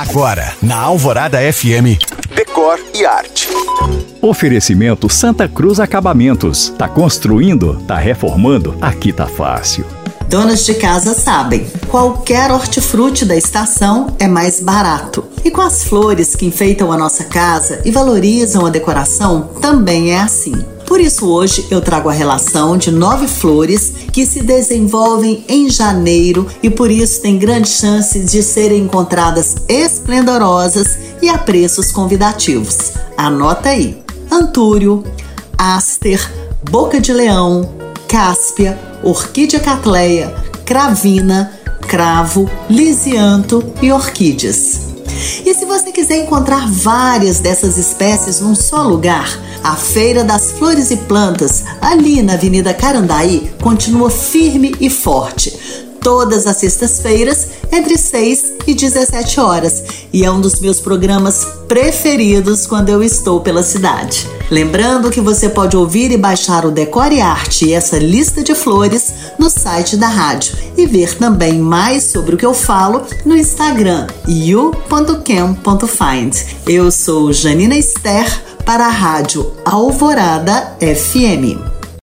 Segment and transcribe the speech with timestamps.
[0.00, 2.00] Agora, na Alvorada FM,
[2.34, 3.48] Decor e Arte.
[4.22, 6.70] Oferecimento Santa Cruz Acabamentos.
[6.70, 7.76] Tá construindo?
[7.86, 8.74] Tá reformando?
[8.80, 9.84] Aqui tá fácil.
[10.26, 15.22] Donas de casa sabem, qualquer hortifruti da estação é mais barato.
[15.44, 20.20] E com as flores que enfeitam a nossa casa e valorizam a decoração, também é
[20.20, 20.54] assim.
[20.90, 26.48] Por isso, hoje eu trago a relação de nove flores que se desenvolvem em janeiro
[26.64, 32.94] e por isso têm grande chance de serem encontradas esplendorosas e a preços convidativos.
[33.16, 35.04] Anota aí: antúrio,
[35.56, 36.28] áster,
[36.68, 37.72] boca de leão,
[38.08, 40.34] cáspia, orquídea catleia,
[40.66, 41.52] cravina,
[41.82, 44.89] cravo, lisianto e orquídeas.
[45.44, 49.28] E se você quiser encontrar várias dessas espécies num só lugar,
[49.62, 55.58] a Feira das Flores e Plantas, ali na Avenida Carandaí, continua firme e forte.
[56.00, 62.66] Todas as sextas-feiras, entre 6 e 17 horas, e é um dos meus programas preferidos
[62.66, 64.26] quando eu estou pela cidade.
[64.50, 69.14] Lembrando que você pode ouvir e baixar o Decore Arte e essa lista de flores
[69.38, 74.08] no site da rádio e ver também mais sobre o que eu falo no Instagram
[74.26, 74.74] you.cam.find.
[76.66, 78.26] Eu sou Janina Esther
[78.64, 81.79] para a Rádio Alvorada FM.